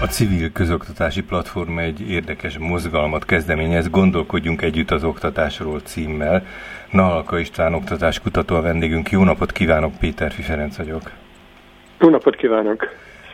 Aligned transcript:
A 0.00 0.06
civil 0.06 0.52
közoktatási 0.52 1.22
platform 1.22 1.78
egy 1.78 2.10
érdekes 2.10 2.58
mozgalmat 2.58 3.24
kezdeményez, 3.24 3.90
gondolkodjunk 3.90 4.62
együtt 4.62 4.90
az 4.90 5.04
oktatásról 5.04 5.80
címmel. 5.80 6.46
Nahalka 6.90 7.38
István 7.38 7.74
oktatás 7.74 8.20
kutató 8.20 8.56
a 8.56 8.60
vendégünk. 8.60 9.10
Jó 9.10 9.24
napot 9.24 9.52
kívánok, 9.52 9.98
Péter 9.98 10.32
Ferenc 10.32 10.76
vagyok. 10.76 11.10
Jó 12.00 12.08
napot 12.08 12.36
kívánok! 12.36 12.88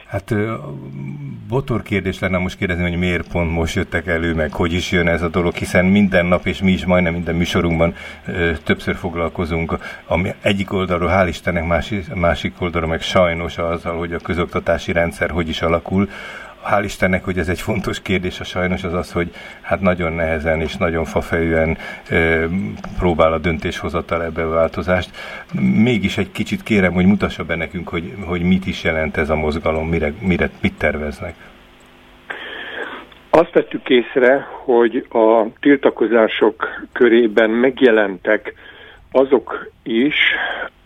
Hát 0.06 0.34
botor 1.48 1.82
kérdés 1.82 2.18
lenne 2.18 2.38
most 2.38 2.56
kérdezni, 2.56 2.82
hogy 2.82 2.98
miért 2.98 3.28
pont 3.28 3.50
most 3.50 3.74
jöttek 3.74 4.06
elő, 4.06 4.34
meg 4.34 4.52
hogy 4.52 4.72
is 4.72 4.92
jön 4.92 5.08
ez 5.08 5.22
a 5.22 5.28
dolog, 5.28 5.54
hiszen 5.54 5.84
minden 5.84 6.26
nap, 6.26 6.46
és 6.46 6.62
mi 6.62 6.72
is 6.72 6.84
majdnem 6.84 7.12
minden 7.12 7.34
műsorunkban 7.34 7.94
ö, 8.26 8.50
többször 8.64 8.94
foglalkozunk, 8.94 9.78
ami 10.06 10.34
egyik 10.40 10.72
oldalról, 10.72 11.10
hál' 11.12 11.28
Istennek, 11.28 11.66
másik, 11.66 12.14
másik 12.14 12.54
oldalról 12.58 12.90
meg 12.90 13.00
sajnos 13.00 13.58
azzal, 13.58 13.98
hogy 13.98 14.12
a 14.12 14.18
közoktatási 14.18 14.92
rendszer 14.92 15.30
hogy 15.30 15.48
is 15.48 15.62
alakul, 15.62 16.08
hál' 16.70 16.84
Istennek, 16.84 17.24
hogy 17.24 17.38
ez 17.38 17.48
egy 17.48 17.60
fontos 17.60 18.02
kérdés, 18.02 18.40
a 18.40 18.44
sajnos 18.44 18.84
az 18.84 18.94
az, 18.94 19.12
hogy 19.12 19.30
hát 19.60 19.80
nagyon 19.80 20.12
nehezen 20.12 20.60
és 20.60 20.76
nagyon 20.76 21.04
fafejűen 21.04 21.76
e, 22.08 22.48
próbál 22.98 23.32
a 23.32 23.38
döntéshozatal 23.38 24.24
ebbe 24.24 24.42
a 24.42 24.48
változást. 24.48 25.10
Mégis 25.60 26.18
egy 26.18 26.32
kicsit 26.32 26.62
kérem, 26.62 26.92
hogy 26.92 27.06
mutassa 27.06 27.44
be 27.44 27.54
nekünk, 27.54 27.88
hogy, 27.88 28.12
hogy 28.26 28.42
mit 28.42 28.66
is 28.66 28.84
jelent 28.84 29.16
ez 29.16 29.30
a 29.30 29.36
mozgalom, 29.36 29.88
mire, 29.88 30.12
mire, 30.20 30.50
mit 30.60 30.78
terveznek. 30.78 31.34
Azt 33.30 33.52
vettük 33.52 33.88
észre, 33.88 34.46
hogy 34.64 35.06
a 35.10 35.46
tiltakozások 35.60 36.68
körében 36.92 37.50
megjelentek 37.50 38.54
azok 39.12 39.70
is, 39.82 40.14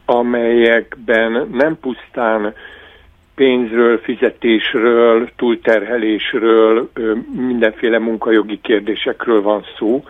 amelyekben 0.04 1.48
nem 1.52 1.78
pusztán 1.80 2.54
pénzről, 3.38 3.98
fizetésről, 3.98 5.28
túlterhelésről, 5.36 6.90
mindenféle 7.36 7.98
munkajogi 7.98 8.60
kérdésekről 8.60 9.42
van 9.42 9.64
szó, 9.78 10.04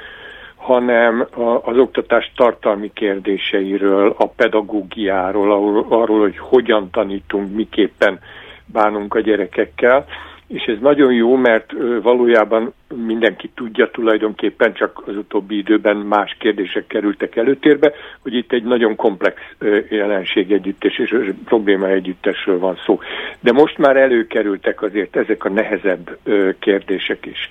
hanem 0.56 1.26
az 1.62 1.76
oktatás 1.78 2.32
tartalmi 2.36 2.90
kérdéseiről, 2.94 4.14
a 4.18 4.26
pedagógiáról, 4.28 5.84
arról, 5.88 6.20
hogy 6.20 6.38
hogyan 6.38 6.90
tanítunk, 6.90 7.54
miképpen 7.54 8.18
bánunk 8.66 9.14
a 9.14 9.20
gyerekekkel 9.20 10.06
és 10.48 10.64
ez 10.64 10.78
nagyon 10.80 11.12
jó, 11.12 11.36
mert 11.36 11.72
valójában 12.02 12.72
mindenki 12.94 13.50
tudja 13.54 13.90
tulajdonképpen, 13.90 14.72
csak 14.74 15.02
az 15.06 15.16
utóbbi 15.16 15.56
időben 15.56 15.96
más 15.96 16.36
kérdések 16.38 16.86
kerültek 16.86 17.36
előtérbe, 17.36 17.92
hogy 18.22 18.34
itt 18.34 18.52
egy 18.52 18.62
nagyon 18.62 18.96
komplex 18.96 19.40
jelenség 19.88 20.52
együttes 20.52 20.98
és 20.98 21.14
probléma 21.44 21.88
együttesről 21.88 22.58
van 22.58 22.78
szó. 22.86 23.00
De 23.40 23.52
most 23.52 23.78
már 23.78 23.96
előkerültek 23.96 24.82
azért 24.82 25.16
ezek 25.16 25.44
a 25.44 25.48
nehezebb 25.50 26.18
kérdések 26.58 27.26
is 27.26 27.48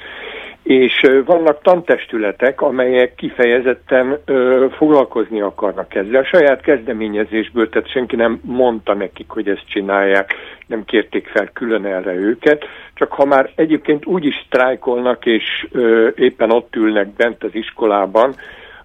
és 0.67 1.01
vannak 1.25 1.61
tantestületek, 1.61 2.61
amelyek 2.61 3.15
kifejezetten 3.15 4.19
ö, 4.25 4.65
foglalkozni 4.77 5.41
akarnak 5.41 5.95
ezzel. 5.95 6.23
Saját 6.23 6.61
kezdeményezésből, 6.61 7.69
tehát 7.69 7.89
senki 7.89 8.15
nem 8.15 8.39
mondta 8.43 8.93
nekik, 8.93 9.29
hogy 9.29 9.47
ezt 9.47 9.69
csinálják, 9.69 10.33
nem 10.67 10.83
kérték 10.85 11.27
fel 11.27 11.49
külön 11.53 11.85
erre 11.85 12.13
őket, 12.13 12.65
csak 12.93 13.11
ha 13.11 13.25
már 13.25 13.51
egyébként 13.55 14.05
úgy 14.05 14.25
is 14.25 14.43
sztrájkolnak, 14.45 15.25
és 15.25 15.67
ö, 15.71 16.07
éppen 16.15 16.51
ott 16.51 16.75
ülnek 16.75 17.07
bent 17.13 17.43
az 17.43 17.55
iskolában, 17.55 18.35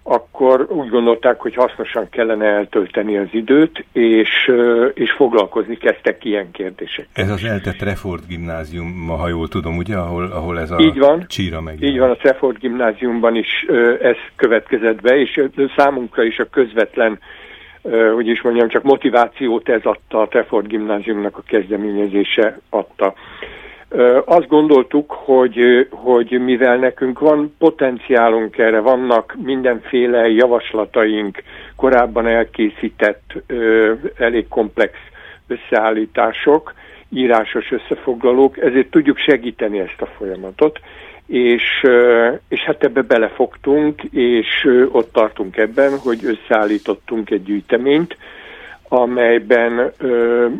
akkor 0.03 0.65
úgy 0.69 0.89
gondolták, 0.89 1.39
hogy 1.39 1.55
hasznosan 1.55 2.09
kellene 2.09 2.45
eltölteni 2.45 3.17
az 3.17 3.27
időt, 3.31 3.85
és, 3.91 4.51
és 4.93 5.11
foglalkozni 5.11 5.77
kezdtek 5.77 6.25
ilyen 6.25 6.51
kérdések. 6.51 7.07
Ez 7.13 7.29
az 7.29 7.43
eltett 7.43 7.81
Refort 7.81 8.27
gimnázium, 8.27 9.07
ha 9.07 9.27
jól 9.27 9.47
tudom, 9.47 9.77
ugye, 9.77 9.95
ahol, 9.95 10.23
ahol 10.23 10.59
ez 10.59 10.71
a 10.71 10.79
így 10.79 10.99
van, 10.99 11.25
csíra 11.27 11.61
meg. 11.61 11.81
Így 11.81 11.99
van, 11.99 12.09
a 12.09 12.17
Refort 12.21 12.59
gimnáziumban 12.59 13.35
is 13.35 13.65
ez 14.01 14.17
következett 14.35 15.01
be, 15.01 15.15
és 15.19 15.43
számunkra 15.75 16.23
is 16.23 16.37
a 16.37 16.45
közvetlen 16.45 17.19
hogy 18.13 18.27
is 18.27 18.41
mondjam, 18.41 18.67
csak 18.67 18.83
motivációt 18.83 19.69
ez 19.69 19.81
adta, 19.83 20.21
a 20.21 20.27
Trefort 20.27 20.67
gimnáziumnak 20.67 21.37
a 21.37 21.43
kezdeményezése 21.45 22.59
adta. 22.69 23.13
Azt 24.25 24.47
gondoltuk, 24.47 25.11
hogy, 25.11 25.87
hogy 25.91 26.41
mivel 26.43 26.77
nekünk 26.77 27.19
van 27.19 27.55
potenciálunk 27.57 28.57
erre, 28.57 28.79
vannak 28.79 29.35
mindenféle 29.43 30.29
javaslataink, 30.29 31.43
korábban 31.75 32.27
elkészített 32.27 33.33
elég 34.17 34.47
komplex 34.47 34.93
összeállítások, 35.47 36.73
írásos 37.09 37.71
összefoglalók, 37.71 38.57
ezért 38.57 38.89
tudjuk 38.89 39.17
segíteni 39.17 39.79
ezt 39.79 40.01
a 40.01 40.05
folyamatot, 40.05 40.79
és, 41.27 41.63
és 42.47 42.61
hát 42.61 42.83
ebbe 42.83 43.01
belefogtunk, 43.01 44.03
és 44.11 44.67
ott 44.91 45.11
tartunk 45.11 45.57
ebben, 45.57 45.97
hogy 45.97 46.19
összeállítottunk 46.25 47.29
egy 47.29 47.43
gyűjteményt, 47.43 48.17
amelyben 49.01 49.91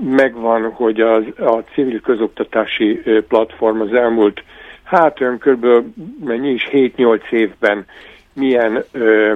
megvan, 0.10 0.72
hogy 0.72 1.02
az, 1.02 1.24
a 1.38 1.64
civil 1.74 2.02
közoktatási 2.02 3.02
platform 3.28 3.82
az 3.82 3.94
elmúlt, 3.94 4.44
hát 4.84 5.22
ön 5.22 5.38
kb. 5.38 5.66
mennyi 6.26 6.50
is 6.50 6.70
7-8 6.72 7.32
évben 7.32 7.86
milyen, 8.34 8.84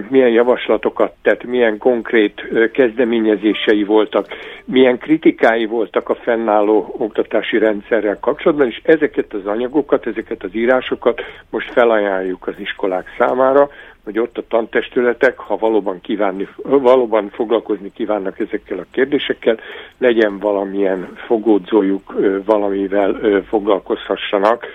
milyen 0.09 0.29
javaslatokat 0.29 1.13
tett, 1.21 1.43
milyen 1.43 1.77
konkrét 1.77 2.43
kezdeményezései 2.73 3.83
voltak, 3.83 4.27
milyen 4.65 4.97
kritikái 4.97 5.65
voltak 5.65 6.09
a 6.09 6.15
fennálló 6.15 6.95
oktatási 6.97 7.57
rendszerrel 7.57 8.19
kapcsolatban, 8.19 8.67
és 8.67 8.81
ezeket 8.83 9.33
az 9.33 9.45
anyagokat, 9.45 10.07
ezeket 10.07 10.43
az 10.43 10.49
írásokat 10.55 11.21
most 11.49 11.71
felajánljuk 11.71 12.47
az 12.47 12.55
iskolák 12.57 13.07
számára, 13.17 13.69
hogy 14.07 14.19
ott 14.19 14.37
a 14.37 14.43
tantestületek, 14.47 15.37
ha 15.37 15.57
valóban, 15.57 16.01
kívánni, 16.01 16.47
valóban 16.63 17.29
foglalkozni 17.29 17.91
kívánnak 17.91 18.39
ezekkel 18.39 18.77
a 18.77 18.85
kérdésekkel, 18.91 19.59
legyen 19.97 20.39
valamilyen 20.39 21.09
fogódzójuk, 21.15 22.13
valamivel 22.45 23.41
foglalkozhassanak, 23.47 24.65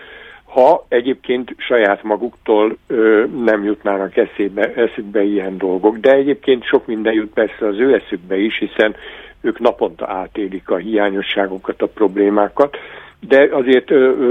ha 0.44 0.84
egyébként 0.88 1.54
saját 1.56 2.02
maguktól 2.02 2.76
nem 3.44 3.64
jutnának 3.64 4.16
eszébe, 4.16 4.72
eszükbe 4.74 5.22
ilyen 5.22 5.58
dolgok. 5.58 5.96
De 5.96 6.12
egyébként 6.12 6.64
sok 6.64 6.86
minden 6.86 7.12
jut 7.12 7.32
persze 7.32 7.66
az 7.66 7.78
ő 7.78 7.94
eszükbe 7.94 8.36
is, 8.36 8.58
hiszen 8.58 8.94
ők 9.40 9.58
naponta 9.58 10.08
átélik 10.08 10.70
a 10.70 10.76
hiányosságokat, 10.76 11.82
a 11.82 11.86
problémákat, 11.86 12.76
de 13.28 13.48
azért 13.52 13.88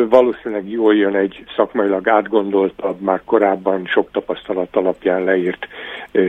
valószínűleg 0.10 0.70
jól 0.70 0.96
jön 0.96 1.16
egy 1.16 1.44
szakmailag 1.56 2.08
átgondoltabb, 2.08 3.02
már 3.02 3.22
korábban 3.26 3.86
sok 3.86 4.12
tapasztalat 4.12 4.76
alapján 4.76 5.24
leírt 5.24 5.68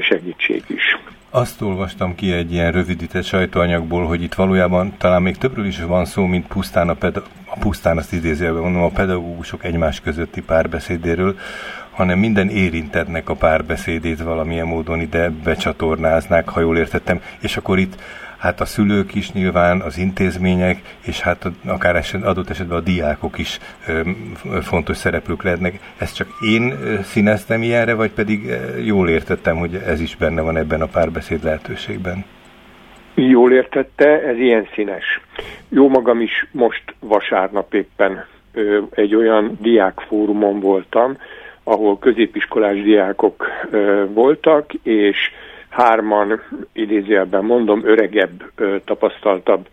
segítség 0.01 0.63
is. 0.67 0.99
Azt 1.31 1.63
olvastam 1.63 2.15
ki 2.15 2.33
egy 2.33 2.53
ilyen 2.53 2.73
rövidített 2.73 3.25
sajtóanyagból, 3.25 4.05
hogy 4.05 4.23
itt 4.23 4.35
valójában 4.35 4.95
talán 4.99 5.23
még 5.23 5.37
többről 5.37 5.67
is 5.67 5.83
van 5.83 6.05
szó, 6.05 6.25
mint 6.25 6.47
pusztán 6.47 6.89
a, 6.89 6.95
peda- 6.95 7.29
a 7.47 7.59
pusztán 7.59 7.97
azt 7.97 8.13
idézőjelben 8.13 8.63
mondom, 8.63 8.83
a 8.83 8.89
pedagógusok 8.89 9.65
egymás 9.65 10.01
közötti 10.01 10.43
párbeszédéről, 10.43 11.35
hanem 11.91 12.19
minden 12.19 12.49
érintetnek 12.49 13.29
a 13.29 13.35
párbeszédét 13.35 14.23
valamilyen 14.23 14.67
módon 14.67 15.01
ide 15.01 15.31
becsatornáznák, 15.45 16.49
ha 16.49 16.61
jól 16.61 16.77
értettem, 16.77 17.21
és 17.41 17.57
akkor 17.57 17.79
itt 17.79 17.95
hát 18.43 18.61
a 18.61 18.65
szülők 18.65 19.15
is 19.15 19.33
nyilván, 19.33 19.81
az 19.81 19.99
intézmények, 19.99 20.97
és 21.07 21.21
hát 21.21 21.45
akár 21.67 21.97
eset, 21.97 22.23
adott 22.23 22.51
esetben 22.51 22.79
a 22.79 22.81
diákok 22.81 23.39
is 23.39 23.59
fontos 24.63 24.97
szereplők 24.97 25.43
lehetnek. 25.43 25.81
Ezt 25.99 26.15
csak 26.15 26.29
én 26.51 26.75
színeztem 27.03 27.63
ilyenre, 27.63 27.95
vagy 27.95 28.11
pedig 28.11 28.41
jól 28.85 29.09
értettem, 29.09 29.57
hogy 29.57 29.75
ez 29.87 30.01
is 30.01 30.17
benne 30.17 30.41
van 30.41 30.57
ebben 30.57 30.81
a 30.81 30.87
párbeszéd 30.87 31.45
lehetőségben? 31.45 32.25
Jól 33.15 33.53
értette, 33.53 34.23
ez 34.23 34.39
ilyen 34.39 34.67
színes. 34.75 35.21
Jó 35.69 35.89
magam 35.89 36.21
is 36.21 36.47
most 36.51 36.83
vasárnap 37.01 37.75
éppen 37.75 38.25
ö, 38.53 38.81
egy 38.91 39.15
olyan 39.15 39.59
diákfórumon 39.61 40.61
voltam, 40.61 41.17
ahol 41.63 41.99
középiskolás 41.99 42.83
diákok 42.83 43.47
ö, 43.71 44.05
voltak, 44.13 44.73
és 44.83 45.17
hárman, 45.73 46.43
idézőjelben 46.73 47.45
mondom, 47.45 47.85
öregebb, 47.85 48.43
tapasztaltabb 48.85 49.67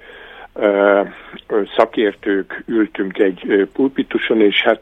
szakértők 1.78 2.64
ültünk 2.66 3.18
egy 3.18 3.70
pulpituson, 3.74 4.42
és 4.42 4.62
hát 4.62 4.82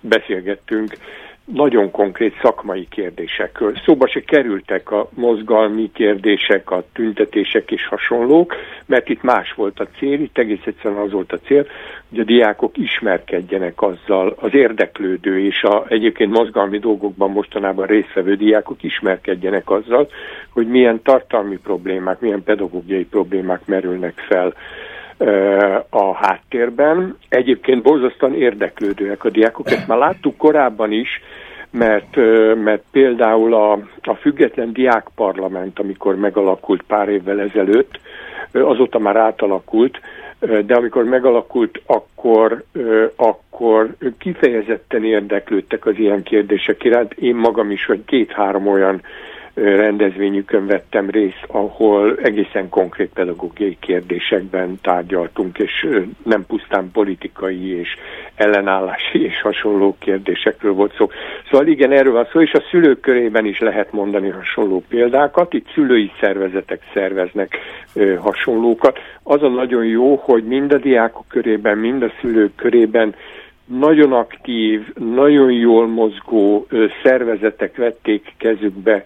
beszélgettünk 0.00 0.96
nagyon 1.44 1.90
konkrét 1.90 2.38
szakmai 2.42 2.86
kérdésekről. 2.90 3.74
Szóba 3.84 4.06
se 4.08 4.20
kerültek 4.20 4.90
a 4.90 5.08
mozgalmi 5.14 5.90
kérdések, 5.92 6.70
a 6.70 6.84
tüntetések 6.92 7.70
és 7.70 7.86
hasonlók, 7.86 8.54
mert 8.86 9.08
itt 9.08 9.22
más 9.22 9.52
volt 9.52 9.80
a 9.80 9.86
cél, 9.98 10.20
itt 10.20 10.38
egész 10.38 10.62
egyszerűen 10.64 11.00
az 11.00 11.12
volt 11.12 11.32
a 11.32 11.38
cél, 11.38 11.66
hogy 12.10 12.18
a 12.18 12.24
diákok 12.24 12.76
ismerkedjenek 12.76 13.82
azzal, 13.82 14.34
az 14.40 14.54
érdeklődő 14.54 15.40
és 15.40 15.62
a 15.62 15.84
egyébként 15.88 16.32
mozgalmi 16.32 16.78
dolgokban 16.78 17.30
mostanában 17.30 17.86
résztvevő 17.86 18.34
diákok 18.34 18.82
ismerkedjenek 18.82 19.70
azzal, 19.70 20.08
hogy 20.50 20.66
milyen 20.66 21.02
tartalmi 21.02 21.56
problémák, 21.56 22.20
milyen 22.20 22.42
pedagógiai 22.42 23.04
problémák 23.04 23.66
merülnek 23.66 24.18
fel 24.28 24.54
a 25.90 26.14
háttérben. 26.14 27.18
Egyébként 27.28 27.82
borzasztóan 27.82 28.34
érdeklődőek 28.34 29.24
a 29.24 29.30
diákok, 29.30 29.70
ezt 29.70 29.86
már 29.86 29.98
láttuk 29.98 30.36
korábban 30.36 30.92
is, 30.92 31.20
mert, 31.70 32.16
mert 32.64 32.82
például 32.90 33.54
a, 33.54 33.72
a 34.02 34.14
független 34.14 34.72
diákparlament, 34.72 35.78
amikor 35.78 36.16
megalakult 36.16 36.82
pár 36.82 37.08
évvel 37.08 37.40
ezelőtt, 37.40 38.00
azóta 38.52 38.98
már 38.98 39.16
átalakult, 39.16 40.00
de 40.66 40.74
amikor 40.74 41.04
megalakult, 41.04 41.80
akkor, 41.86 42.64
akkor 43.16 43.94
kifejezetten 44.18 45.04
érdeklődtek 45.04 45.86
az 45.86 45.94
ilyen 45.98 46.22
kérdések 46.22 46.84
iránt. 46.84 47.12
Én 47.12 47.34
magam 47.34 47.70
is, 47.70 47.86
hogy 47.86 48.04
két-három 48.04 48.66
olyan 48.66 49.02
rendezvényükön 49.54 50.66
vettem 50.66 51.10
részt, 51.10 51.44
ahol 51.46 52.16
egészen 52.22 52.68
konkrét 52.68 53.10
pedagógiai 53.14 53.76
kérdésekben 53.80 54.78
tárgyaltunk, 54.82 55.58
és 55.58 55.88
nem 56.22 56.46
pusztán 56.46 56.90
politikai 56.92 57.78
és 57.78 57.88
ellenállási 58.34 59.24
és 59.24 59.40
hasonló 59.40 59.96
kérdésekről 59.98 60.72
volt 60.72 60.94
szó. 60.96 61.08
Szóval 61.50 61.66
igen, 61.66 61.92
erről 61.92 62.12
van 62.12 62.28
szó, 62.32 62.40
és 62.40 62.52
a 62.52 62.62
szülők 62.70 63.00
körében 63.00 63.46
is 63.46 63.58
lehet 63.58 63.92
mondani 63.92 64.28
hasonló 64.28 64.82
példákat. 64.88 65.52
Itt 65.52 65.66
szülői 65.74 66.10
szervezetek 66.20 66.80
szerveznek 66.94 67.58
hasonlókat. 68.18 68.98
Az 69.22 69.42
a 69.42 69.48
nagyon 69.48 69.84
jó, 69.84 70.14
hogy 70.16 70.44
mind 70.44 70.72
a 70.72 70.78
diákok 70.78 71.28
körében, 71.28 71.78
mind 71.78 72.02
a 72.02 72.12
szülők 72.20 72.54
körében 72.54 73.14
nagyon 73.64 74.12
aktív, 74.12 74.92
nagyon 74.94 75.52
jól 75.52 75.86
mozgó 75.86 76.66
szervezetek 77.02 77.76
vették 77.76 78.32
kezükbe 78.38 79.04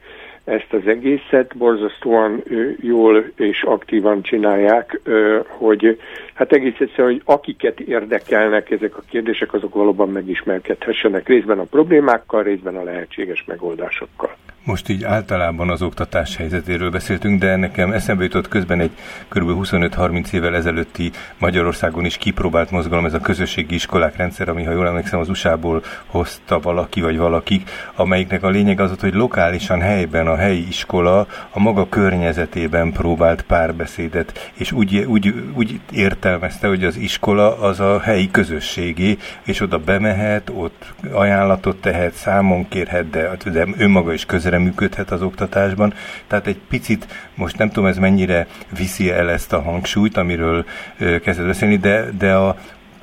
ezt 0.49 0.73
az 0.73 0.87
egészet, 0.87 1.57
borzasztóan 1.57 2.43
jól 2.81 3.25
és 3.37 3.63
aktívan 3.63 4.23
csinálják, 4.23 5.01
hogy 5.47 6.01
hát 6.35 6.53
egész 6.53 6.79
egyszerűen, 6.79 7.13
hogy 7.13 7.23
akiket 7.25 7.81
érdekelnek 7.81 8.71
ezek 8.71 8.97
a 8.97 9.03
kérdések, 9.11 9.53
azok 9.55 9.75
valóban 9.75 10.09
megismerkedhessenek 10.09 11.29
részben 11.29 11.59
a 11.59 11.65
problémákkal, 11.65 12.43
részben 12.43 12.77
a 12.77 12.83
lehetséges 12.83 13.45
megoldásokkal. 13.47 14.37
Most 14.65 14.89
így 14.89 15.05
általában 15.05 15.71
az 15.71 15.83
oktatás 15.83 16.37
helyzetéről 16.37 16.91
beszéltünk, 16.91 17.41
de 17.41 17.57
nekem 17.57 17.93
eszembe 17.93 18.23
jutott 18.23 18.49
közben 18.49 18.81
egy 18.81 18.91
kb. 19.29 19.51
25-30 19.65 20.33
évvel 20.33 20.55
ezelőtti 20.55 21.11
Magyarországon 21.39 22.05
is 22.05 22.17
kipróbált 22.17 22.71
mozgalom, 22.71 23.05
ez 23.05 23.15
a 23.15 23.21
közösségi 23.21 23.75
iskolák 23.75 24.17
rendszer, 24.17 24.49
ami 24.49 24.65
ha 24.65 24.73
jól 24.73 24.87
emlékszem 24.87 25.19
az 25.19 25.29
USA-ból 25.29 25.83
hozta 26.07 26.61
valaki 26.61 27.01
vagy 27.01 27.17
valakik, 27.19 27.71
amelyiknek 27.95 28.43
a 28.43 28.49
lényeg 28.49 28.81
az, 28.81 28.93
hogy 29.01 29.15
lokálisan 29.15 29.81
helyben 29.81 30.27
a 30.27 30.37
helyi 30.37 30.67
iskola 30.69 31.27
a 31.51 31.61
maga 31.61 31.89
környezetében 31.89 32.93
próbált 32.93 33.43
párbeszédet, 33.43 34.51
és 34.55 34.73
úgy, 34.73 34.97
úgy, 34.97 35.35
úgy 35.55 35.81
értelmezte, 35.93 36.69
hogy 36.69 36.85
az 36.85 36.97
iskola 36.97 37.59
az 37.61 37.81
a 37.81 38.01
helyi 38.01 38.31
közösségé, 38.31 39.19
és 39.43 39.61
oda 39.61 39.79
bemehet, 39.79 40.51
ott 40.55 40.95
ajánlatot 41.13 41.81
tehet, 41.81 42.15
számon 42.15 42.69
kérhet, 42.69 43.11
de, 43.11 43.37
de 43.53 43.67
önmaga 43.79 44.13
is 44.13 44.27
közre 44.27 44.58
működhet 44.59 45.11
az 45.11 45.23
oktatásban. 45.23 45.95
Tehát 46.27 46.47
egy 46.47 46.61
picit, 46.69 47.07
most 47.35 47.59
nem 47.59 47.69
tudom 47.69 47.89
ez 47.89 47.99
mennyire 47.99 48.47
viszi 48.77 49.11
el 49.11 49.31
ezt 49.31 49.53
a 49.53 49.63
hangsúlyt, 49.63 50.17
amiről 50.17 50.65
kezdett 50.99 51.47
beszélni, 51.47 51.77
de, 51.77 52.11
de 52.19 52.35
a, 52.35 52.49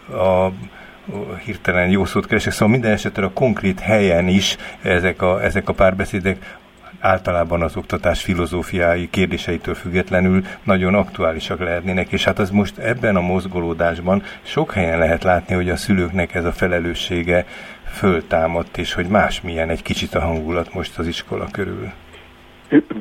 a 0.09 0.51
hirtelen 1.43 1.89
jó 1.89 2.05
szót 2.05 2.27
keresek, 2.27 2.53
szóval 2.53 2.67
minden 2.67 2.91
esetre 2.91 3.25
a 3.25 3.33
konkrét 3.33 3.79
helyen 3.79 4.27
is 4.27 4.57
ezek 4.81 5.21
a, 5.21 5.43
ezek 5.43 5.69
a 5.69 5.73
párbeszédek 5.73 6.57
általában 6.99 7.61
az 7.61 7.75
oktatás 7.75 8.21
filozófiái 8.21 9.09
kérdéseitől 9.09 9.75
függetlenül 9.75 10.45
nagyon 10.63 10.95
aktuálisak 10.95 11.59
lehetnének, 11.59 12.11
és 12.11 12.23
hát 12.23 12.39
az 12.39 12.49
most 12.49 12.77
ebben 12.77 13.15
a 13.15 13.21
mozgolódásban 13.21 14.23
sok 14.41 14.73
helyen 14.73 14.99
lehet 14.99 15.23
látni, 15.23 15.55
hogy 15.55 15.69
a 15.69 15.75
szülőknek 15.75 16.35
ez 16.35 16.45
a 16.45 16.51
felelőssége 16.51 17.45
föltámadt, 17.95 18.77
és 18.77 18.93
hogy 18.93 19.07
másmilyen 19.07 19.69
egy 19.69 19.81
kicsit 19.81 20.13
a 20.13 20.19
hangulat 20.19 20.73
most 20.73 20.97
az 20.97 21.07
iskola 21.07 21.47
körül. 21.51 21.91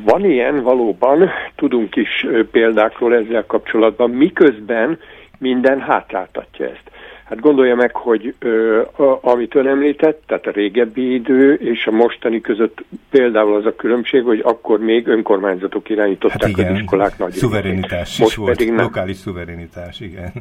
Van 0.05 0.25
ilyen 0.25 0.63
valóban, 0.63 1.31
tudunk 1.55 1.97
is 1.97 2.27
példákról 2.51 3.15
ezzel 3.15 3.47
kapcsolatban, 3.47 4.11
miközben 4.11 4.99
minden 5.39 5.81
hátráltatja 5.81 6.67
ezt. 6.67 6.91
Hát 7.25 7.41
gondolja 7.41 7.75
meg, 7.75 7.97
hogy 7.97 8.35
ö, 8.39 8.81
a, 8.81 9.19
amit 9.23 9.55
ön 9.55 9.67
említett, 9.67 10.23
tehát 10.27 10.47
a 10.47 10.51
régebbi 10.51 11.15
idő 11.15 11.55
és 11.55 11.87
a 11.87 11.91
mostani 11.91 12.41
között 12.41 12.85
például 13.11 13.55
az 13.55 13.67
a 13.67 13.77
különbség, 13.77 14.23
hogy 14.23 14.41
akkor 14.45 14.79
még 14.79 15.07
önkormányzatok 15.07 15.91
irányították 15.91 16.41
hát 16.41 16.51
igen, 16.51 16.73
az 16.73 16.79
iskolák 16.79 17.19
nagy 17.19 17.33
Szuverenitás 17.33 18.19
Most 18.19 18.31
is 18.31 18.37
volt, 18.37 18.57
pedig 18.57 18.73
nem. 18.73 18.85
lokális 18.85 19.17
szuverenitás, 19.17 20.01
igen. 20.01 20.33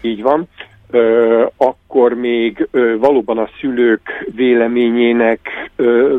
Így 0.00 0.22
van. 0.22 0.48
Akkor 1.56 2.14
még 2.14 2.68
valóban 2.98 3.38
a 3.38 3.48
szülők 3.60 4.30
véleményének 4.34 5.70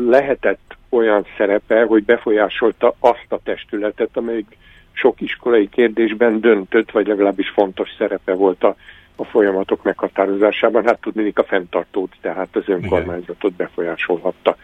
lehetett 0.08 0.76
olyan 0.88 1.26
szerepe, 1.36 1.84
hogy 1.84 2.04
befolyásolta 2.04 2.94
azt 2.98 3.26
a 3.28 3.40
testületet, 3.44 4.10
amelyik 4.12 4.56
sok 4.92 5.20
iskolai 5.20 5.68
kérdésben 5.68 6.40
döntött, 6.40 6.90
vagy 6.90 7.06
legalábbis 7.06 7.48
fontos 7.48 7.88
szerepe 7.98 8.32
volt 8.32 8.64
a 8.64 8.76
a 9.16 9.24
folyamatok 9.24 9.82
meghatározásában, 9.82 10.84
hát 10.84 11.00
tudnék 11.00 11.38
a 11.38 11.44
fenntartót, 11.44 12.12
tehát 12.20 12.56
az 12.56 12.62
önkormányzatot 12.66 13.52
befolyásolhatta. 13.52 14.56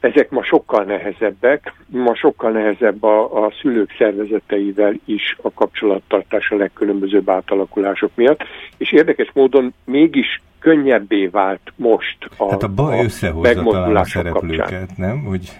Ezek 0.00 0.30
ma 0.30 0.42
sokkal 0.42 0.84
nehezebbek, 0.84 1.72
ma 1.86 2.14
sokkal 2.14 2.50
nehezebb 2.50 3.02
a, 3.02 3.44
a 3.44 3.52
szülők 3.60 3.94
szervezeteivel 3.98 4.94
is 5.04 5.36
a 5.42 5.52
kapcsolattartás 5.52 6.50
a 6.50 6.56
legkülönbözőbb 6.56 7.30
átalakulások 7.30 8.10
miatt, 8.14 8.42
és 8.76 8.92
érdekes 8.92 9.30
módon 9.32 9.74
mégis 9.84 10.42
könnyebbé 10.58 11.26
vált 11.26 11.72
most 11.76 12.16
a, 12.36 12.50
hát 12.50 12.62
a 12.62 12.68
baj 12.68 13.04
összehozza 13.04 13.62
talán 13.62 13.96
a 13.96 14.04
szereplőket, 14.04 14.58
kapcsán. 14.58 14.88
nem? 14.96 15.24
Hogy 15.24 15.52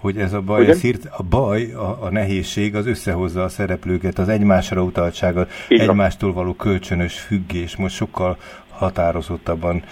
hogy 0.00 0.16
ez 0.16 0.32
a 0.32 0.40
baj, 0.40 0.68
a, 0.68 0.74
szírt, 0.74 1.08
a 1.16 1.22
baj, 1.22 1.72
a, 1.72 1.98
a 2.00 2.10
nehézség 2.10 2.74
az 2.74 2.86
összehozza 2.86 3.42
a 3.42 3.48
szereplőket, 3.48 4.18
az 4.18 4.28
egymásra 4.28 4.82
utaltságot, 4.82 5.50
egymástól 5.68 6.32
való 6.32 6.54
kölcsönös 6.54 7.18
függés 7.18 7.76
most 7.76 7.94
sokkal 7.94 8.36
határozottabban 8.80 9.82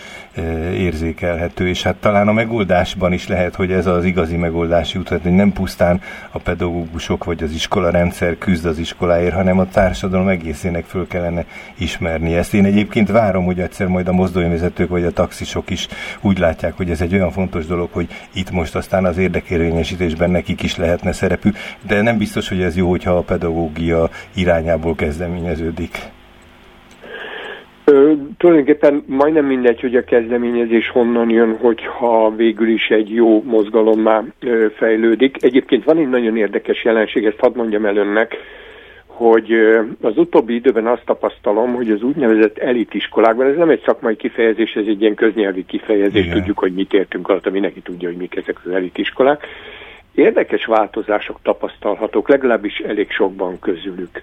érzékelhető, 0.72 1.68
és 1.68 1.82
hát 1.82 1.96
talán 1.96 2.28
a 2.28 2.32
megoldásban 2.32 3.12
is 3.12 3.28
lehet, 3.28 3.54
hogy 3.54 3.72
ez 3.72 3.86
az 3.86 4.04
igazi 4.04 4.36
megoldási 4.36 4.98
út, 4.98 5.08
hogy 5.08 5.20
nem 5.22 5.52
pusztán 5.52 6.00
a 6.30 6.38
pedagógusok 6.38 7.24
vagy 7.24 7.42
az 7.42 7.52
iskola 7.52 7.90
rendszer 7.90 8.38
küzd 8.38 8.66
az 8.66 8.78
iskoláért, 8.78 9.34
hanem 9.34 9.58
a 9.58 9.68
társadalom 9.68 10.28
egészének 10.28 10.84
föl 10.84 11.06
kellene 11.06 11.44
ismerni 11.78 12.34
ezt. 12.34 12.54
Én 12.54 12.64
egyébként 12.64 13.10
várom, 13.10 13.44
hogy 13.44 13.60
egyszer 13.60 13.86
majd 13.86 14.08
a 14.08 14.12
mozdonyvezetők 14.12 14.88
vagy 14.88 15.04
a 15.04 15.10
taxisok 15.10 15.70
is 15.70 15.88
úgy 16.20 16.38
látják, 16.38 16.76
hogy 16.76 16.90
ez 16.90 17.00
egy 17.00 17.14
olyan 17.14 17.30
fontos 17.30 17.66
dolog, 17.66 17.88
hogy 17.92 18.08
itt 18.32 18.50
most 18.50 18.74
aztán 18.74 19.04
az 19.04 19.18
érdekérvényesítésben 19.18 20.30
nekik 20.30 20.62
is 20.62 20.76
lehetne 20.76 21.12
szerepük, 21.12 21.56
de 21.86 22.02
nem 22.02 22.18
biztos, 22.18 22.48
hogy 22.48 22.62
ez 22.62 22.76
jó, 22.76 22.90
hogyha 22.90 23.16
a 23.16 23.22
pedagógia 23.22 24.10
irányából 24.34 24.94
kezdeményeződik. 24.94 26.16
Tulajdonképpen 28.38 29.04
majdnem 29.06 29.44
mindegy, 29.44 29.80
hogy 29.80 29.96
a 29.96 30.04
kezdeményezés 30.04 30.88
honnan 30.88 31.30
jön, 31.30 31.56
hogyha 31.56 32.34
végül 32.36 32.68
is 32.68 32.88
egy 32.88 33.10
jó 33.10 33.42
mozgalommá 33.42 34.24
fejlődik. 34.76 35.36
Egyébként 35.40 35.84
van 35.84 35.98
egy 35.98 36.08
nagyon 36.08 36.36
érdekes 36.36 36.84
jelenség, 36.84 37.24
ezt 37.24 37.38
hadd 37.38 37.56
mondjam 37.56 37.86
el 37.86 37.96
önnek, 37.96 38.36
hogy 39.06 39.52
az 40.00 40.18
utóbbi 40.18 40.54
időben 40.54 40.86
azt 40.86 41.04
tapasztalom, 41.04 41.74
hogy 41.74 41.90
az 41.90 42.02
úgynevezett 42.02 42.58
elitiskolákban, 42.58 43.46
ez 43.46 43.56
nem 43.56 43.70
egy 43.70 43.82
szakmai 43.86 44.16
kifejezés, 44.16 44.74
ez 44.74 44.86
egy 44.86 45.00
ilyen 45.00 45.14
köznyelvi 45.14 45.64
kifejezés, 45.64 46.24
Igen. 46.24 46.36
tudjuk, 46.36 46.58
hogy 46.58 46.72
mit 46.72 46.92
értünk 46.92 47.28
alatt, 47.28 47.50
mindenki 47.50 47.80
tudja, 47.80 48.08
hogy 48.08 48.16
mik 48.16 48.36
ezek 48.36 48.56
az 48.64 48.70
elitiskolák 48.70 49.46
érdekes 50.18 50.64
változások 50.64 51.38
tapasztalhatók, 51.42 52.28
legalábbis 52.28 52.78
elég 52.78 53.10
sokban 53.10 53.58
közülük. 53.58 54.22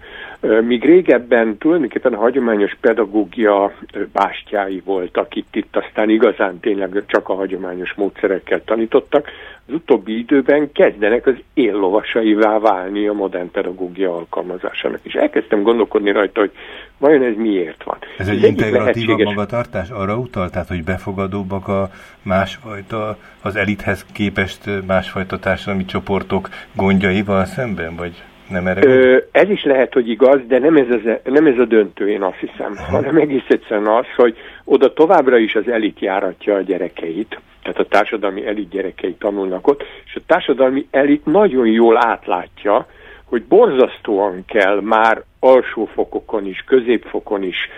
Míg 0.61 0.83
régebben 0.85 1.57
tulajdonképpen 1.57 2.13
a 2.13 2.17
hagyományos 2.17 2.77
pedagógia 2.81 3.73
bástyái 4.11 4.81
voltak 4.85 5.35
itt, 5.35 5.55
itt 5.55 5.75
aztán 5.75 6.09
igazán 6.09 6.59
tényleg 6.59 7.03
csak 7.05 7.29
a 7.29 7.33
hagyományos 7.35 7.93
módszerekkel 7.93 8.61
tanítottak, 8.65 9.29
az 9.67 9.73
utóbbi 9.73 10.17
időben 10.17 10.71
kezdenek 10.71 11.27
az 11.27 11.35
éllovasaivá 11.53 12.59
válni 12.59 13.07
a 13.07 13.13
modern 13.13 13.51
pedagógia 13.51 14.15
alkalmazásának. 14.15 14.99
És 15.03 15.13
elkezdtem 15.13 15.61
gondolkodni 15.61 16.11
rajta, 16.11 16.39
hogy 16.39 16.51
vajon 16.97 17.23
ez 17.23 17.35
miért 17.35 17.83
van. 17.83 17.97
Ez 18.17 18.27
egy 18.27 18.43
integratívabb 18.43 18.79
lehetséges... 18.79 19.25
magatartás 19.25 19.89
arra 19.89 20.17
utal, 20.17 20.49
tehát 20.49 20.67
hogy 20.67 20.83
befogadóbbak 20.83 21.67
a 21.67 21.89
másfajta, 22.21 23.17
az 23.41 23.55
elithez 23.55 24.05
képest 24.13 24.85
másfajta 24.87 25.39
társadalmi 25.39 25.85
csoportok 25.85 26.49
gondjaival 26.73 27.45
szemben, 27.45 27.95
vagy 27.95 28.23
nem 28.49 28.67
erre 28.67 28.87
Ö, 28.87 29.17
Ez 29.31 29.49
is 29.49 29.63
lehet, 29.63 29.93
hogy 29.93 30.09
igaz, 30.09 30.39
de 30.47 30.59
nem 30.59 30.75
ez, 30.75 30.89
az, 30.89 31.01
nem 31.23 31.45
ez 31.45 31.57
a 31.57 31.65
döntő, 31.65 32.09
én 32.09 32.21
azt 32.21 32.39
hiszem, 32.39 32.75
hanem 32.89 33.15
egész 33.15 33.45
egyszerűen 33.47 33.87
az, 33.87 34.05
hogy 34.15 34.37
oda 34.63 34.93
továbbra 34.93 35.37
is 35.37 35.55
az 35.55 35.67
elit 35.67 35.99
járatja 35.99 36.55
a 36.55 36.61
gyerekeit, 36.61 37.39
tehát 37.61 37.79
a 37.79 37.85
társadalmi 37.85 38.47
elit 38.47 38.69
gyerekei 38.69 39.13
tanulnak 39.13 39.67
ott, 39.67 39.83
és 40.05 40.15
a 40.15 40.21
társadalmi 40.25 40.87
elit 40.91 41.25
nagyon 41.25 41.67
jól 41.67 41.97
átlátja, 41.97 42.87
hogy 43.25 43.43
borzasztóan 43.43 44.45
kell 44.47 44.81
már 44.81 45.23
alsófokokon 45.39 46.45
is, 46.45 46.63
középfokon 46.67 47.43
is 47.43 47.69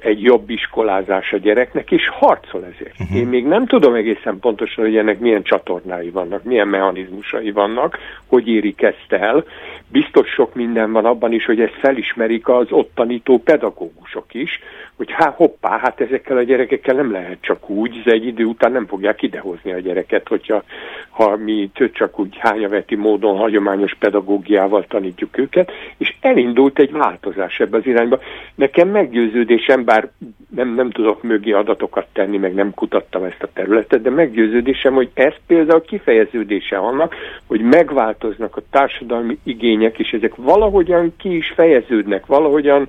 egy 0.00 0.22
jobb 0.22 0.50
iskolázás 0.50 1.32
a 1.32 1.36
gyereknek, 1.36 1.90
és 1.90 2.08
harcol 2.08 2.64
ezért. 2.74 3.00
Uh-huh. 3.00 3.16
Én 3.16 3.26
még 3.26 3.46
nem 3.46 3.66
tudom 3.66 3.94
egészen 3.94 4.38
pontosan, 4.40 4.84
hogy 4.84 4.96
ennek 4.96 5.18
milyen 5.18 5.42
csatornái 5.42 6.10
vannak, 6.10 6.44
milyen 6.44 6.68
mechanizmusai 6.68 7.50
vannak, 7.50 7.98
hogy 8.26 8.48
érik 8.48 8.82
ezt 8.82 9.12
el. 9.12 9.44
Biztos 9.88 10.28
sok 10.28 10.54
minden 10.54 10.92
van 10.92 11.04
abban 11.04 11.32
is, 11.32 11.44
hogy 11.44 11.60
ezt 11.60 11.78
felismerik 11.80 12.48
az 12.48 12.66
ott 12.70 12.90
tanító 12.94 13.38
pedagógusok 13.38 14.34
is, 14.34 14.60
hogy 15.00 15.12
há, 15.12 15.32
hoppá, 15.36 15.78
hát 15.78 16.00
ezekkel 16.00 16.36
a 16.36 16.42
gyerekekkel 16.42 16.94
nem 16.94 17.12
lehet 17.12 17.36
csak 17.40 17.68
úgy, 17.68 18.02
de 18.02 18.12
egy 18.12 18.26
idő 18.26 18.44
után 18.44 18.72
nem 18.72 18.86
fogják 18.86 19.22
idehozni 19.22 19.72
a 19.72 19.78
gyereket, 19.78 20.28
hogyha 20.28 20.62
ha 21.10 21.36
mi 21.36 21.70
csak 21.92 22.18
úgy 22.18 22.36
hányaveti 22.38 22.94
módon 22.94 23.36
hagyományos 23.36 23.94
pedagógiával 23.98 24.84
tanítjuk 24.88 25.38
őket, 25.38 25.72
és 25.96 26.14
elindult 26.20 26.78
egy 26.78 26.92
változás 26.92 27.60
ebbe 27.60 27.76
az 27.76 27.86
irányba. 27.86 28.18
Nekem 28.54 28.88
meggyőződésem, 28.88 29.84
bár 29.84 30.10
nem, 30.54 30.74
nem 30.74 30.90
tudok 30.90 31.22
mögé 31.22 31.52
adatokat 31.52 32.06
tenni, 32.12 32.36
meg 32.36 32.54
nem 32.54 32.74
kutattam 32.74 33.24
ezt 33.24 33.42
a 33.42 33.48
területet, 33.52 34.02
de 34.02 34.10
meggyőződésem, 34.10 34.94
hogy 34.94 35.10
ez 35.14 35.34
például 35.46 35.82
kifejeződése 35.82 36.76
annak, 36.76 37.14
hogy 37.46 37.60
megváltoznak 37.60 38.56
a 38.56 38.62
társadalmi 38.70 39.38
igények, 39.44 39.98
és 39.98 40.12
ezek 40.12 40.34
valahogyan 40.34 41.14
ki 41.16 41.36
is 41.36 41.52
fejeződnek, 41.56 42.26
valahogyan 42.26 42.88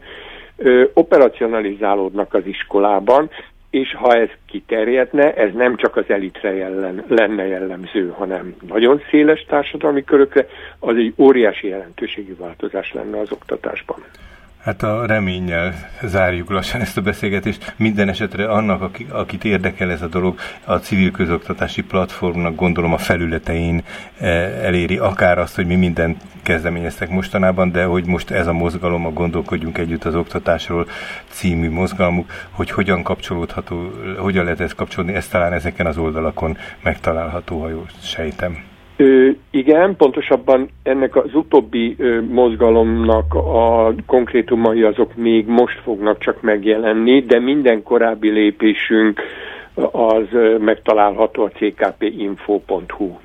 ö, 0.62 0.84
operacionalizálódnak 0.94 2.34
az 2.34 2.46
iskolában, 2.46 3.30
és 3.70 3.96
ha 3.96 4.16
ez 4.16 4.30
kiterjedne, 4.46 5.34
ez 5.34 5.54
nem 5.54 5.76
csak 5.76 5.96
az 5.96 6.04
elitre 6.08 6.54
jellen, 6.54 7.04
lenne 7.08 7.48
jellemző, 7.48 8.14
hanem 8.18 8.56
nagyon 8.68 9.02
széles 9.10 9.46
társadalmi 9.48 10.04
körökre, 10.04 10.48
az 10.80 10.96
egy 10.96 11.14
óriási 11.18 11.68
jelentőségű 11.68 12.36
változás 12.36 12.94
lenne 12.94 13.20
az 13.20 13.32
oktatásban. 13.32 14.04
Hát 14.64 14.84
a 14.84 15.06
reménnyel 15.06 15.74
zárjuk 16.04 16.50
lassan 16.50 16.82
ezt 16.82 16.98
a 16.98 17.02
beszélgetést. 17.02 17.74
Minden 17.78 18.10
esetre 18.10 18.48
annak, 18.48 18.82
aki, 18.82 19.08
akit 19.10 19.44
érdekel 19.44 19.92
ez 19.92 20.02
a 20.02 20.08
dolog, 20.08 20.40
a 20.64 20.76
civil 20.76 21.12
közoktatási 21.12 21.84
platformnak 21.84 22.56
gondolom 22.56 22.94
a 22.94 22.98
felületein 22.98 23.84
eh, 24.18 24.66
eléri 24.66 24.98
akár 24.98 25.38
azt, 25.38 25.56
hogy 25.56 25.66
mi 25.66 25.76
mindent 25.76 26.22
kezdeményeztek 26.44 27.10
mostanában, 27.10 27.72
de 27.72 27.84
hogy 27.84 28.06
most 28.06 28.32
ez 28.32 28.48
a 28.48 28.54
mozgalom, 28.54 29.06
a 29.06 29.12
Gondolkodjunk 29.12 29.78
Együtt 29.78 30.06
az 30.06 30.16
Oktatásról 30.16 30.88
című 31.30 31.70
mozgalmuk, 31.70 32.32
hogy 32.50 32.72
hogyan 32.72 33.04
kapcsolódható, 33.04 33.92
hogyan 34.18 34.44
lehet 34.44 34.60
ezt 34.60 34.76
kapcsolódni, 34.76 35.16
ez 35.16 35.28
talán 35.28 35.54
ezeken 35.54 35.86
az 35.86 35.98
oldalakon 35.98 36.58
megtalálható, 36.82 37.62
ha 37.62 37.70
jól 37.70 37.86
sejtem. 38.02 38.71
Ö, 39.02 39.30
igen, 39.52 39.96
pontosabban 39.96 40.70
ennek 40.84 41.16
az 41.16 41.34
utóbbi 41.34 41.96
ö, 41.98 42.22
mozgalomnak 42.22 43.34
a 43.34 43.94
konkrétumai 44.06 44.82
azok 44.84 45.16
még 45.16 45.48
most 45.48 45.80
fognak 45.80 46.20
csak 46.20 46.42
megjelenni, 46.42 47.22
de 47.22 47.40
minden 47.40 47.84
korábbi 47.84 48.30
lépésünk 48.30 49.22
az 49.92 50.24
ö, 50.32 50.58
megtalálható 50.58 51.44
a 51.44 51.50
ckpinfo.hu 51.50 53.18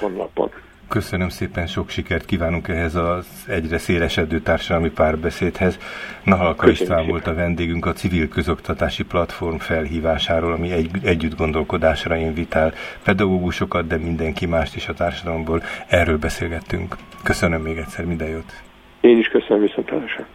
honlapon. 0.00 0.50
Köszönöm 0.92 1.28
szépen, 1.28 1.66
sok 1.66 1.88
sikert 1.88 2.24
kívánunk 2.24 2.68
ehhez 2.68 2.94
az 2.94 3.44
egyre 3.48 3.78
szélesedő 3.78 4.40
társadalmi 4.40 4.90
párbeszédhez. 4.90 5.78
Nahalka 6.24 6.68
István 6.68 7.06
volt 7.06 7.26
a 7.26 7.34
vendégünk 7.34 7.86
a 7.86 7.92
civil 7.92 8.28
közoktatási 8.28 9.04
platform 9.04 9.56
felhívásáról, 9.56 10.52
ami 10.52 10.70
egy, 10.70 10.90
együtt 11.02 11.36
gondolkodásra 11.36 12.16
invitál 12.16 12.72
pedagógusokat, 13.04 13.86
de 13.86 13.96
mindenki 13.96 14.46
mást 14.46 14.76
is 14.76 14.88
a 14.88 14.94
társadalomból. 14.94 15.62
Erről 15.88 16.18
beszélgettünk. 16.18 16.96
Köszönöm 17.22 17.62
még 17.62 17.76
egyszer, 17.76 18.04
minden 18.04 18.28
jót! 18.28 18.62
Én 19.00 19.18
is 19.18 19.28
köszönöm 19.28 19.62
viszontlátásra! 19.62 20.26